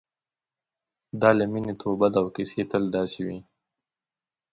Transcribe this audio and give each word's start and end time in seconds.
دا 1.21 1.29
له 1.37 1.45
مینې 1.51 1.73
توبه 1.81 2.07
ده 2.13 2.19
او 2.21 2.27
کیسې 2.35 2.63
تل 2.71 2.83
داسې 2.95 3.21
دي. 3.27 3.39